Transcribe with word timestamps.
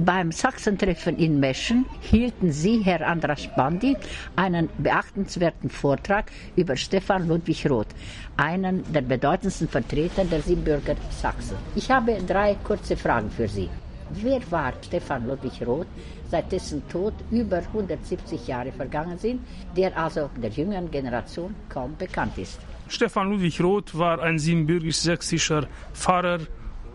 Beim 0.00 0.30
Sachsentreffen 0.30 1.18
in 1.18 1.40
Meschen 1.40 1.84
hielten 2.00 2.52
Sie, 2.52 2.82
Herr 2.84 3.04
Andras 3.04 3.48
Bandi, 3.56 3.96
einen 4.36 4.68
beachtenswerten 4.78 5.70
Vortrag 5.70 6.30
über 6.54 6.76
Stefan 6.76 7.26
Ludwig 7.26 7.68
Roth, 7.68 7.88
einen 8.36 8.84
der 8.92 9.02
bedeutendsten 9.02 9.68
Vertreter 9.68 10.24
der 10.24 10.40
Siebenbürger 10.40 10.94
Sachsen. 11.10 11.56
Ich 11.74 11.90
habe 11.90 12.16
drei 12.24 12.54
kurze 12.62 12.96
Fragen 12.96 13.28
für 13.28 13.48
Sie. 13.48 13.68
Wer 14.10 14.40
war 14.52 14.72
Stefan 14.82 15.26
Ludwig 15.26 15.66
Roth, 15.66 15.88
seit 16.30 16.52
dessen 16.52 16.88
Tod 16.88 17.14
über 17.32 17.58
170 17.58 18.46
Jahre 18.46 18.70
vergangen 18.70 19.18
sind, 19.18 19.40
der 19.76 19.98
also 19.98 20.30
der 20.40 20.50
jüngeren 20.50 20.92
Generation 20.92 21.56
kaum 21.68 21.96
bekannt 21.98 22.38
ist? 22.38 22.60
Stefan 22.86 23.30
Ludwig 23.30 23.60
Roth 23.60 23.98
war 23.98 24.22
ein 24.22 24.38
siebenbürgisch-sächsischer 24.38 25.66
Pfarrer, 25.92 26.38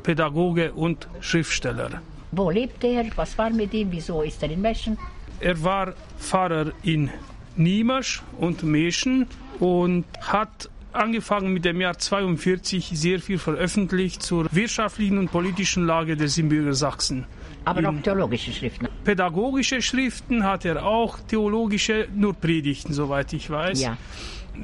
Pädagoge 0.03 0.71
und 0.71 1.09
Schriftsteller. 1.19 2.01
Wo 2.35 2.49
lebte 2.49 2.87
er? 2.87 3.05
Was 3.15 3.37
war 3.37 3.51
mit 3.51 3.73
ihm? 3.73 3.91
Wieso 3.91 4.23
ist 4.23 4.41
er 4.41 4.49
in 4.49 4.61
Meschen? 4.61 4.97
Er 5.39 5.61
war 5.63 5.93
Pfarrer 6.17 6.71
in 6.81 7.11
Niemersch 7.55 8.23
und 8.39 8.63
Meschen 8.63 9.27
und 9.59 10.05
hat 10.19 10.69
angefangen 10.93 11.53
mit 11.53 11.65
dem 11.65 11.81
Jahr 11.81 11.97
42 11.97 12.91
sehr 12.93 13.19
viel 13.19 13.37
veröffentlicht 13.37 14.23
zur 14.23 14.47
wirtschaftlichen 14.51 15.17
und 15.17 15.31
politischen 15.31 15.85
Lage 15.85 16.15
der 16.15 16.27
Siebenbürger 16.27 16.73
Sachsen. 16.73 17.25
Aber 17.65 17.79
in 17.79 17.85
auch 17.85 18.01
theologische 18.01 18.51
Schriften. 18.51 18.87
Pädagogische 19.03 19.81
Schriften 19.81 20.43
hat 20.43 20.65
er 20.65 20.85
auch, 20.85 21.19
theologische 21.19 22.07
nur 22.15 22.33
Predigten, 22.33 22.93
soweit 22.93 23.31
ich 23.33 23.49
weiß. 23.49 23.81
Ja. 23.81 23.97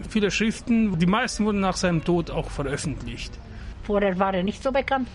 Viele 0.09 0.31
Schriften, 0.31 0.97
die 0.99 1.05
meisten 1.05 1.45
wurden 1.45 1.59
nach 1.59 1.77
seinem 1.77 2.03
Tod 2.03 2.29
auch 2.29 2.49
veröffentlicht. 2.49 3.31
Vorher 3.83 4.19
war 4.19 4.33
er 4.33 4.43
nicht 4.43 4.61
so 4.61 4.71
bekannt? 4.71 5.07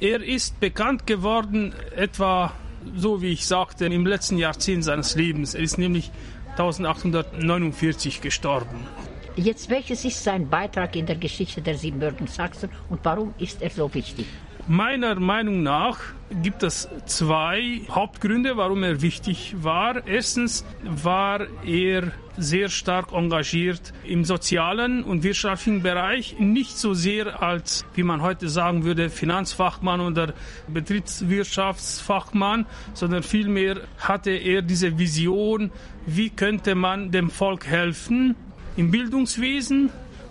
Er 0.00 0.22
ist 0.22 0.60
bekannt 0.60 1.08
geworden 1.08 1.74
etwa, 1.96 2.52
so 2.94 3.20
wie 3.20 3.32
ich 3.32 3.46
sagte, 3.46 3.86
im 3.86 4.06
letzten 4.06 4.38
Jahrzehnt 4.38 4.84
seines 4.84 5.16
Lebens. 5.16 5.54
Er 5.54 5.62
ist 5.62 5.76
nämlich 5.76 6.12
1849 6.52 8.20
gestorben. 8.20 8.86
Jetzt, 9.34 9.70
welches 9.70 10.04
ist 10.04 10.22
sein 10.22 10.48
Beitrag 10.48 10.94
in 10.94 11.06
der 11.06 11.16
Geschichte 11.16 11.62
der 11.62 11.76
Siebenbürgen 11.76 12.28
Sachsen 12.28 12.70
und 12.88 13.00
warum 13.04 13.34
ist 13.38 13.60
er 13.60 13.70
so 13.70 13.92
wichtig? 13.92 14.26
Meiner 14.70 15.18
Meinung 15.18 15.62
nach 15.62 15.98
gibt 16.42 16.62
es 16.62 16.90
zwei 17.06 17.80
Hauptgründe, 17.88 18.58
warum 18.58 18.82
er 18.82 19.00
wichtig 19.00 19.54
war. 19.62 20.06
Erstens 20.06 20.62
war 20.84 21.46
er 21.64 22.12
sehr 22.36 22.68
stark 22.68 23.14
engagiert 23.14 23.94
im 24.04 24.26
sozialen 24.26 25.04
und 25.04 25.22
wirtschaftlichen 25.22 25.82
Bereich, 25.82 26.38
nicht 26.38 26.76
so 26.76 26.92
sehr 26.92 27.42
als, 27.42 27.86
wie 27.94 28.02
man 28.02 28.20
heute 28.20 28.50
sagen 28.50 28.84
würde, 28.84 29.08
Finanzfachmann 29.08 30.02
oder 30.02 30.34
Betriebswirtschaftsfachmann, 30.66 32.66
sondern 32.92 33.22
vielmehr 33.22 33.80
hatte 33.96 34.32
er 34.32 34.60
diese 34.60 34.98
Vision, 34.98 35.70
wie 36.04 36.28
könnte 36.28 36.74
man 36.74 37.10
dem 37.10 37.30
Volk 37.30 37.66
helfen 37.66 38.34
im 38.76 38.90
Bildungswesen, 38.90 39.88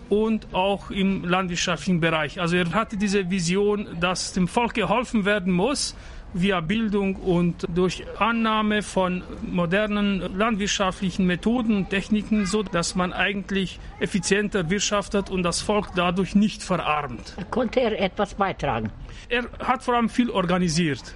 und 0.09 0.53
auch 0.53 0.91
im 0.91 1.23
landwirtschaftlichen 1.23 1.99
Bereich. 1.99 2.39
Also 2.39 2.55
er 2.55 2.71
hatte 2.73 2.97
diese 2.97 3.29
Vision, 3.29 3.87
dass 3.99 4.33
dem 4.33 4.47
Volk 4.47 4.73
geholfen 4.73 5.25
werden 5.25 5.53
muss 5.53 5.95
via 6.33 6.59
Bildung 6.59 7.15
und 7.15 7.65
durch 7.73 8.03
Annahme 8.19 8.81
von 8.81 9.23
modernen 9.41 10.37
landwirtschaftlichen 10.37 11.25
Methoden 11.25 11.75
und 11.75 11.89
Techniken, 11.89 12.45
so 12.45 12.63
dass 12.63 12.95
man 12.95 13.13
eigentlich 13.13 13.79
effizienter 13.99 14.69
wirtschaftet 14.69 15.29
und 15.29 15.43
das 15.43 15.61
Volk 15.61 15.87
dadurch 15.95 16.35
nicht 16.35 16.63
verarmt. 16.63 17.35
Konnte 17.49 17.79
er 17.79 17.99
etwas 17.99 18.35
beitragen? 18.35 18.91
Er 19.29 19.45
hat 19.59 19.83
vor 19.83 19.95
allem 19.95 20.09
viel 20.09 20.29
organisiert. 20.29 21.15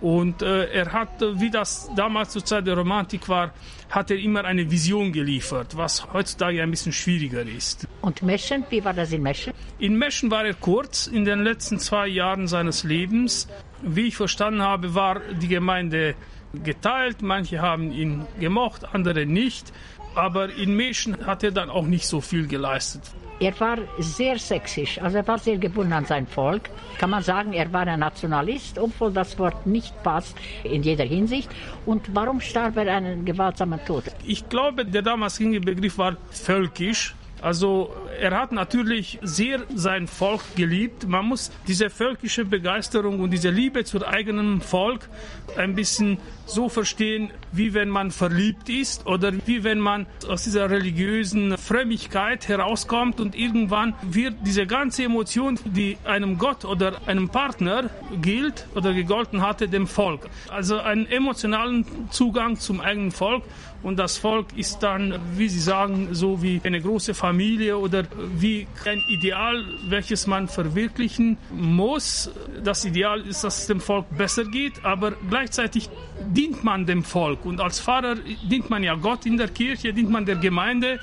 Und 0.00 0.42
äh, 0.42 0.66
er 0.66 0.92
hat, 0.92 1.20
wie 1.20 1.50
das 1.50 1.90
damals 1.96 2.30
zur 2.30 2.44
Zeit 2.44 2.66
der 2.66 2.76
Romantik 2.76 3.28
war, 3.28 3.52
hat 3.90 4.10
er 4.10 4.18
immer 4.18 4.44
eine 4.44 4.70
Vision 4.70 5.12
geliefert, 5.12 5.76
was 5.76 6.12
heutzutage 6.12 6.62
ein 6.62 6.70
bisschen 6.70 6.92
schwieriger 6.92 7.42
ist. 7.42 7.86
Und 8.02 8.22
Meschen, 8.22 8.64
wie 8.70 8.84
war 8.84 8.94
das 8.94 9.12
in 9.12 9.22
Meschen? 9.22 9.52
In 9.78 9.96
Meschen 9.96 10.30
war 10.30 10.44
er 10.44 10.54
kurz, 10.54 11.06
in 11.06 11.24
den 11.24 11.40
letzten 11.42 11.78
zwei 11.78 12.06
Jahren 12.06 12.46
seines 12.46 12.84
Lebens. 12.84 13.48
Wie 13.82 14.08
ich 14.08 14.16
verstanden 14.16 14.62
habe, 14.62 14.94
war 14.94 15.20
die 15.20 15.48
Gemeinde 15.48 16.14
geteilt. 16.52 17.22
Manche 17.22 17.60
haben 17.60 17.92
ihn 17.92 18.26
gemocht, 18.38 18.94
andere 18.94 19.26
nicht. 19.26 19.72
Aber 20.18 20.52
in 20.52 20.74
Meschen 20.74 21.16
hat 21.24 21.44
er 21.44 21.52
dann 21.52 21.70
auch 21.70 21.86
nicht 21.86 22.04
so 22.04 22.20
viel 22.20 22.48
geleistet. 22.48 23.02
Er 23.38 23.54
war 23.60 23.78
sehr 23.98 24.36
sächsisch, 24.36 25.00
also 25.00 25.18
er 25.18 25.28
war 25.28 25.38
sehr 25.38 25.58
gebunden 25.58 25.92
an 25.92 26.06
sein 26.06 26.26
Volk. 26.26 26.70
Kann 26.98 27.10
man 27.10 27.22
sagen, 27.22 27.52
er 27.52 27.72
war 27.72 27.86
ein 27.86 28.00
Nationalist, 28.00 28.80
obwohl 28.80 29.12
das 29.12 29.38
Wort 29.38 29.64
nicht 29.64 29.94
passt 30.02 30.36
in 30.64 30.82
jeder 30.82 31.04
Hinsicht. 31.04 31.48
Und 31.86 32.12
warum 32.16 32.40
starb 32.40 32.76
er 32.78 32.92
einen 32.92 33.24
gewaltsamen 33.24 33.78
Tod? 33.86 34.02
Ich 34.26 34.48
glaube, 34.48 34.84
der 34.84 35.02
damals 35.02 35.38
gängige 35.38 35.60
Begriff 35.60 35.98
war 35.98 36.16
völkisch. 36.32 37.14
Also 37.40 37.94
er 38.18 38.36
hat 38.36 38.52
natürlich 38.52 39.18
sehr 39.22 39.60
sein 39.74 40.06
Volk 40.06 40.42
geliebt. 40.56 41.06
Man 41.06 41.26
muss 41.26 41.50
diese 41.66 41.88
völkische 41.88 42.44
Begeisterung 42.44 43.20
und 43.20 43.30
diese 43.30 43.50
Liebe 43.50 43.84
zu 43.84 44.06
eigenem 44.06 44.60
Volk 44.60 45.08
ein 45.56 45.74
bisschen 45.74 46.18
so 46.46 46.68
verstehen, 46.68 47.30
wie 47.52 47.74
wenn 47.74 47.88
man 47.88 48.10
verliebt 48.10 48.68
ist 48.68 49.06
oder 49.06 49.32
wie 49.46 49.64
wenn 49.64 49.78
man 49.78 50.06
aus 50.26 50.44
dieser 50.44 50.70
religiösen 50.70 51.56
Frömmigkeit 51.56 52.48
herauskommt 52.48 53.20
und 53.20 53.34
irgendwann 53.34 53.94
wird 54.02 54.34
diese 54.44 54.66
ganze 54.66 55.04
Emotion, 55.04 55.58
die 55.64 55.98
einem 56.04 56.38
Gott 56.38 56.64
oder 56.64 57.06
einem 57.06 57.28
Partner 57.28 57.90
gilt 58.20 58.66
oder 58.74 58.92
gegolten 58.92 59.42
hatte, 59.42 59.68
dem 59.68 59.86
Volk. 59.86 60.28
Also 60.48 60.78
einen 60.78 61.06
emotionalen 61.06 61.84
Zugang 62.10 62.58
zum 62.58 62.80
eigenen 62.80 63.10
Volk 63.10 63.44
und 63.82 63.98
das 63.98 64.18
Volk 64.18 64.56
ist 64.56 64.82
dann, 64.82 65.18
wie 65.36 65.48
Sie 65.48 65.60
sagen, 65.60 66.08
so 66.12 66.42
wie 66.42 66.60
eine 66.64 66.80
große 66.80 67.14
Familie 67.14 67.78
oder 67.78 68.04
wie 68.16 68.66
ein 68.84 69.02
Ideal, 69.08 69.64
welches 69.88 70.26
man 70.26 70.48
verwirklichen 70.48 71.36
muss. 71.50 72.30
Das 72.62 72.84
Ideal 72.84 73.20
ist, 73.20 73.44
dass 73.44 73.58
es 73.58 73.66
dem 73.66 73.80
Volk 73.80 74.06
besser 74.16 74.44
geht, 74.44 74.84
aber 74.84 75.12
gleichzeitig 75.28 75.88
dient 76.26 76.64
man 76.64 76.86
dem 76.86 77.04
Volk. 77.04 77.44
Und 77.44 77.60
als 77.60 77.80
Pfarrer 77.80 78.16
dient 78.50 78.70
man 78.70 78.82
ja 78.82 78.94
Gott 78.94 79.26
in 79.26 79.36
der 79.36 79.48
Kirche, 79.48 79.92
dient 79.92 80.10
man 80.10 80.24
der 80.24 80.36
Gemeinde. 80.36 81.00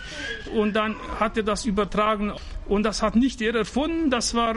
Und 0.54 0.76
dann 0.76 0.96
hat 1.20 1.38
er 1.38 1.44
das 1.44 1.66
übertragen. 1.66 2.34
Und 2.68 2.84
das 2.84 3.02
hat 3.02 3.16
nicht 3.16 3.42
er 3.42 3.56
erfunden, 3.56 4.10
das 4.10 4.34
war 4.34 4.56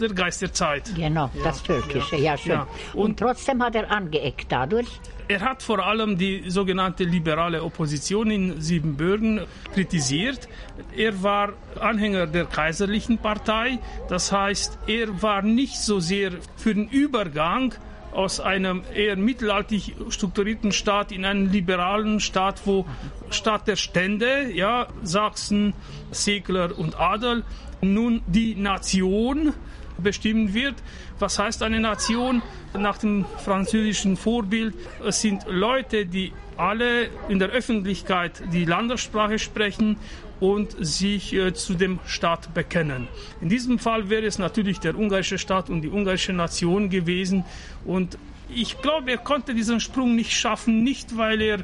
der 0.00 0.10
Geist 0.10 0.42
der 0.42 0.52
Zeit. 0.52 0.92
Genau, 0.94 1.30
das 1.42 1.60
Völkische, 1.62 2.16
ja, 2.16 2.32
ja 2.32 2.38
schön. 2.38 2.52
Ja. 2.52 2.66
Und, 2.92 3.00
und 3.00 3.18
trotzdem 3.18 3.62
hat 3.62 3.74
er 3.74 3.90
angeeckt 3.90 4.46
dadurch. 4.50 4.88
Er 5.28 5.40
hat 5.40 5.62
vor 5.62 5.84
allem 5.84 6.16
die 6.16 6.48
sogenannte 6.48 7.04
liberale 7.04 7.62
Opposition 7.62 8.30
in 8.30 8.60
Siebenbürgen 8.62 9.42
kritisiert. 9.74 10.48
Er 10.96 11.22
war 11.22 11.52
Anhänger 11.82 12.26
der 12.26 12.44
kaiserlichen 12.44 13.18
Partei. 13.18 13.78
Das 14.08 14.32
heißt, 14.32 14.78
er 14.86 15.22
war 15.22 15.42
nicht 15.42 15.76
so 15.76 16.00
sehr 16.00 16.32
für 16.56 16.74
den 16.74 16.88
Übergang 16.88 17.74
aus 18.12 18.40
einem 18.40 18.82
eher 18.94 19.16
mittelalterlich 19.16 19.94
strukturierten 20.08 20.72
Staat 20.72 21.12
in 21.12 21.24
einen 21.24 21.52
liberalen 21.52 22.20
Staat, 22.20 22.66
wo 22.66 22.86
Staat 23.30 23.68
der 23.68 23.76
Stände, 23.76 24.50
ja, 24.52 24.88
Sachsen, 25.02 25.74
Segler 26.10 26.76
und 26.78 26.98
Adel, 26.98 27.44
nun 27.80 28.22
die 28.26 28.54
Nation 28.54 29.52
bestimmen 29.98 30.54
wird. 30.54 30.74
Was 31.18 31.38
heißt 31.38 31.62
eine 31.62 31.80
Nation? 31.80 32.42
Nach 32.74 32.98
dem 32.98 33.24
französischen 33.44 34.16
Vorbild, 34.16 34.74
es 35.04 35.20
sind 35.20 35.44
Leute, 35.48 36.06
die 36.06 36.32
alle 36.56 37.08
in 37.28 37.38
der 37.38 37.48
Öffentlichkeit 37.48 38.42
die 38.52 38.64
Landessprache 38.64 39.38
sprechen 39.38 39.96
und 40.40 40.76
sich 40.78 41.34
äh, 41.34 41.52
zu 41.52 41.74
dem 41.74 41.98
Staat 42.06 42.54
bekennen. 42.54 43.08
In 43.40 43.48
diesem 43.48 43.78
Fall 43.78 44.08
wäre 44.10 44.26
es 44.26 44.38
natürlich 44.38 44.78
der 44.80 44.96
ungarische 44.96 45.38
Staat 45.38 45.70
und 45.70 45.82
die 45.82 45.88
ungarische 45.88 46.32
Nation 46.32 46.90
gewesen 46.90 47.44
und 47.84 48.18
ich 48.54 48.80
glaube, 48.80 49.10
er 49.10 49.18
konnte 49.18 49.54
diesen 49.54 49.80
Sprung 49.80 50.14
nicht 50.14 50.32
schaffen, 50.32 50.82
nicht 50.82 51.16
weil 51.16 51.40
er 51.40 51.58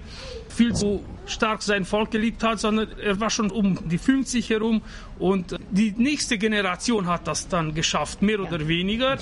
viel 0.48 0.74
zu 0.74 1.04
stark 1.26 1.62
sein 1.62 1.84
Volk 1.84 2.10
geliebt 2.10 2.42
hat, 2.42 2.60
sondern 2.60 2.88
er 2.98 3.18
war 3.20 3.30
schon 3.30 3.50
um 3.50 3.88
die 3.88 3.98
50 3.98 4.50
herum 4.50 4.82
und 5.18 5.58
die 5.70 5.94
nächste 5.96 6.38
Generation 6.38 7.06
hat 7.06 7.26
das 7.26 7.48
dann 7.48 7.74
geschafft, 7.74 8.22
mehr 8.22 8.40
oder 8.40 8.68
weniger. 8.68 9.16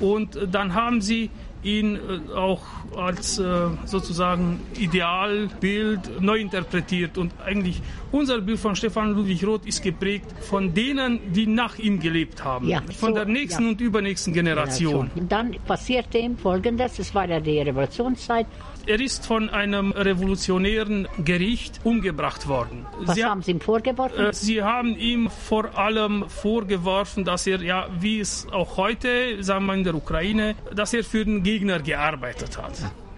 Und 0.00 0.38
dann 0.50 0.74
haben 0.74 1.00
sie 1.00 1.30
ihn 1.64 1.96
äh, 1.96 2.32
auch 2.32 2.62
als 2.96 3.38
äh, 3.38 3.68
sozusagen 3.86 4.60
Idealbild 4.78 6.20
neu 6.20 6.38
interpretiert. 6.38 7.18
Und 7.18 7.32
eigentlich 7.44 7.82
unser 8.12 8.40
Bild 8.40 8.58
von 8.58 8.76
Stefan 8.76 9.14
Ludwig 9.14 9.44
Roth 9.44 9.66
ist 9.66 9.82
geprägt 9.82 10.26
von 10.40 10.72
denen, 10.74 11.32
die 11.32 11.46
nach 11.46 11.78
ihm 11.78 11.98
gelebt 11.98 12.44
haben. 12.44 12.68
Ja, 12.68 12.82
von 12.96 13.10
so, 13.10 13.14
der 13.16 13.24
nächsten 13.24 13.64
ja. 13.64 13.68
und 13.70 13.80
übernächsten 13.80 14.32
Generation. 14.32 15.10
Generation. 15.14 15.28
Dann 15.28 15.56
passierte 15.66 16.18
ihm 16.18 16.36
Folgendes, 16.36 16.98
es 16.98 17.14
war 17.14 17.28
ja 17.28 17.40
die 17.40 17.58
Revolutionszeit 17.58 18.46
er 18.86 19.00
ist 19.00 19.26
von 19.26 19.50
einem 19.50 19.92
revolutionären 19.92 21.08
Gericht 21.24 21.80
umgebracht 21.84 22.48
worden. 22.48 22.86
Was 23.00 23.14
Sie 23.14 23.24
haben 23.24 23.42
Sie 23.42 23.52
ihm 23.52 23.60
vorgeworfen? 23.60 24.26
Äh, 24.26 24.32
Sie 24.32 24.62
haben 24.62 24.96
ihm 24.96 25.30
vor 25.30 25.76
allem 25.78 26.28
vorgeworfen, 26.28 27.24
dass 27.24 27.46
er, 27.46 27.62
ja, 27.62 27.88
wie 28.00 28.20
es 28.20 28.46
auch 28.52 28.76
heute, 28.76 29.42
sagen 29.42 29.66
wir 29.66 29.74
in 29.74 29.84
der 29.84 29.94
Ukraine, 29.94 30.54
dass 30.74 30.94
er 30.94 31.04
für 31.04 31.24
den 31.24 31.42
Gegner 31.42 31.80
gearbeitet 31.80 32.58
hat. 32.58 32.72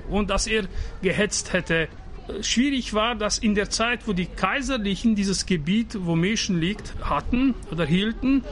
und 0.09 0.31
dass 0.31 0.47
er 0.47 0.65
gehetzt 1.03 1.53
hätte 1.53 1.89
schwierig 2.41 2.95
war, 2.95 3.15
dass 3.15 3.39
in 3.39 3.55
der 3.55 3.71
Zeit, 3.71 4.07
wo 4.07 4.13
die 4.13 4.27
Kaiserlichen 4.27 5.15
dieses 5.15 5.47
Gebiet, 5.47 5.97
wo 6.01 6.17
Meschen 6.17 6.61
liegt, 6.61 6.95
hatten 7.03 7.55
oder 7.71 7.85
hielten, 7.85 8.45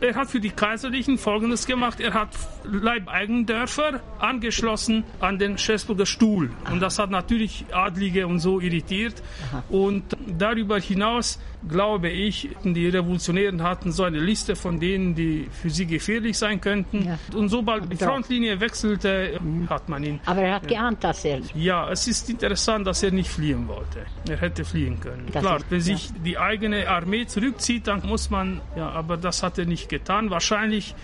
er 0.00 0.14
hat 0.14 0.30
für 0.30 0.40
die 0.40 0.50
Kaiserlichen 0.50 1.18
Folgendes 1.18 1.66
gemacht. 1.66 2.00
Er 2.00 2.14
hat 2.14 2.30
Leibeigendörfer 2.64 4.00
angeschlossen 4.18 5.04
an 5.20 5.38
den 5.38 5.58
Schäßburger 5.58 6.06
Stuhl. 6.06 6.50
Und 6.70 6.80
das 6.80 6.98
hat 6.98 7.10
natürlich 7.10 7.66
Adlige 7.72 8.26
und 8.26 8.38
so 8.38 8.60
irritiert. 8.60 9.22
Und 9.68 10.16
darüber 10.26 10.78
hinaus 10.78 11.38
glaube 11.68 12.08
ich, 12.08 12.50
die 12.62 12.88
Revolutionären 12.88 13.62
hatten 13.62 13.92
so 13.92 14.04
eine 14.04 14.18
Liste 14.18 14.56
von 14.56 14.80
denen, 14.80 15.14
die 15.14 15.48
für 15.50 15.70
sie 15.70 15.86
gefährlich 15.86 16.36
sein 16.38 16.60
könnten. 16.60 17.06
Ja. 17.06 17.18
Und 17.34 17.48
sobald 17.48 17.90
die 17.90 17.96
Frontlinie 17.96 18.60
wechselte, 18.60 19.38
mhm. 19.40 19.68
hat 19.68 19.88
man 19.88 20.04
ihn. 20.04 20.20
Aber 20.26 20.42
er 20.42 20.56
hat 20.56 20.68
geahnt, 20.68 21.02
dass 21.02 21.24
er. 21.24 21.40
Ja, 21.54 21.90
es 21.90 22.06
ist 22.06 22.30
interessant, 22.30 22.86
dass 22.86 23.02
er 23.02 23.12
nicht 23.14 23.30
fliehen 23.30 23.68
wollte. 23.68 24.06
Er 24.28 24.40
hätte 24.40 24.64
fliehen 24.64 25.00
können. 25.00 25.28
Das 25.32 25.42
Klar, 25.42 25.60
wenn 25.68 25.80
sich 25.80 26.08
ja. 26.08 26.14
die 26.24 26.38
eigene 26.38 26.88
Armee 26.88 27.26
zurückzieht, 27.26 27.86
dann 27.86 28.06
muss 28.06 28.30
man, 28.30 28.60
ja, 28.76 28.88
aber 28.90 29.16
das 29.16 29.42
hat 29.42 29.58
er 29.58 29.66
nicht 29.66 29.88
getan. 29.88 30.30
Wahrscheinlich 30.30 30.94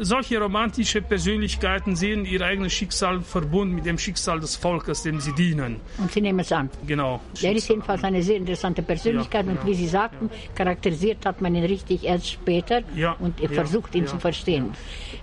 solche 0.00 0.40
romantische 0.40 1.02
Persönlichkeiten 1.02 1.96
sehen 1.96 2.24
ihr 2.24 2.42
eigenes 2.42 2.72
Schicksal 2.72 3.20
verbunden 3.20 3.74
mit 3.74 3.86
dem 3.86 3.98
Schicksal 3.98 4.40
des 4.40 4.56
Volkes, 4.56 5.02
dem 5.02 5.20
sie 5.20 5.32
dienen. 5.34 5.80
Und 5.98 6.12
sie 6.12 6.20
nehmen 6.20 6.40
es 6.40 6.52
an. 6.52 6.70
Genau. 6.86 7.20
Er 7.42 7.52
ist 7.52 7.68
jedenfalls 7.68 8.04
eine 8.04 8.22
sehr 8.22 8.36
interessante 8.36 8.82
Persönlichkeit 8.82 9.46
ja, 9.46 9.52
und 9.52 9.66
wie 9.66 9.74
Sie 9.74 9.88
sagten, 9.88 10.30
ja. 10.32 10.38
charakterisiert 10.54 11.24
hat 11.24 11.40
man 11.40 11.54
ihn 11.54 11.64
richtig 11.64 12.04
erst 12.04 12.30
später 12.30 12.82
ja, 12.94 13.12
und 13.18 13.40
versucht 13.40 13.94
ihn 13.94 14.06
zu 14.06 14.18
verstehen. 14.18 14.72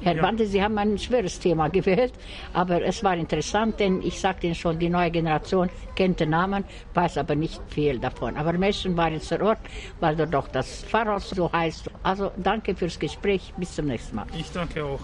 Herr 0.01 0.15
Bande, 0.15 0.45
Sie 0.45 0.61
haben 0.61 0.77
ein 0.77 0.97
schweres 0.97 1.39
Thema 1.39 1.67
gewählt, 1.75 2.13
aber 2.53 2.83
es 2.83 3.03
war 3.03 3.15
interessant, 3.15 3.79
denn 3.79 4.01
ich 4.01 4.19
sagte 4.19 4.47
Ihnen 4.47 4.55
schon, 4.55 4.79
die 4.79 4.89
neue 4.89 5.11
Generation 5.11 5.69
kennt 5.95 6.19
den 6.19 6.31
Namen, 6.35 6.61
weiß 6.93 7.17
aber 7.23 7.35
nicht 7.35 7.61
viel 7.75 7.95
davon. 8.07 8.31
Aber 8.41 8.53
Menschen 8.65 8.91
waren 8.97 9.19
vor 9.19 9.41
Ort, 9.49 9.63
weil 10.01 10.15
dort 10.19 10.33
doch 10.37 10.47
das 10.57 10.67
Pfarrhaus 10.89 11.29
so 11.29 11.45
heißt. 11.51 11.83
Also 12.03 12.31
danke 12.37 12.69
fürs 12.79 12.97
Gespräch, 13.05 13.43
bis 13.57 13.69
zum 13.75 13.85
nächsten 13.87 14.15
Mal. 14.17 14.27
Ich 14.41 14.51
danke 14.51 14.79
auch. 14.83 14.93